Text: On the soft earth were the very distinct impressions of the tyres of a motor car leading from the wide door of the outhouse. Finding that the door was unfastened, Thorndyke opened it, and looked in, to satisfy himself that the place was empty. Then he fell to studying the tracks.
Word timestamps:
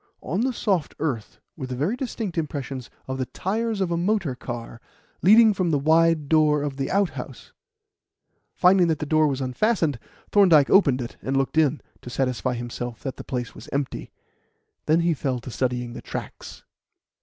On 0.23 0.41
the 0.41 0.51
soft 0.51 0.95
earth 0.97 1.39
were 1.55 1.67
the 1.67 1.75
very 1.75 1.95
distinct 1.95 2.35
impressions 2.35 2.89
of 3.07 3.19
the 3.19 3.27
tyres 3.27 3.81
of 3.81 3.91
a 3.91 3.97
motor 3.97 4.33
car 4.33 4.81
leading 5.21 5.53
from 5.53 5.69
the 5.69 5.77
wide 5.77 6.27
door 6.27 6.63
of 6.63 6.77
the 6.77 6.89
outhouse. 6.89 7.53
Finding 8.55 8.87
that 8.87 8.97
the 8.97 9.05
door 9.05 9.27
was 9.27 9.41
unfastened, 9.41 9.99
Thorndyke 10.31 10.71
opened 10.71 11.03
it, 11.03 11.17
and 11.21 11.37
looked 11.37 11.55
in, 11.55 11.81
to 12.01 12.09
satisfy 12.09 12.55
himself 12.55 13.03
that 13.03 13.17
the 13.17 13.23
place 13.23 13.53
was 13.53 13.69
empty. 13.71 14.11
Then 14.87 15.01
he 15.01 15.13
fell 15.13 15.37
to 15.39 15.51
studying 15.51 15.93
the 15.93 16.01
tracks. 16.01 16.63